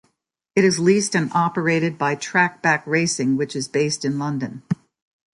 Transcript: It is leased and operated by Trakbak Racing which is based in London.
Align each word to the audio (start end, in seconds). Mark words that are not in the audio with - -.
It 0.55 0.63
is 0.65 0.79
leased 0.79 1.13
and 1.15 1.31
operated 1.31 1.99
by 1.99 2.15
Trakbak 2.15 2.81
Racing 2.87 3.37
which 3.37 3.55
is 3.55 3.67
based 3.67 4.03
in 4.03 4.17
London. 4.17 4.63